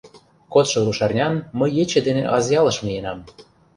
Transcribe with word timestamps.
—Кодшо 0.53 0.79
рушарнян 0.85 1.33
мый 1.57 1.71
ече 1.83 1.99
дене 2.07 2.23
Азъялыш 2.35 2.77
миенам. 2.85 3.19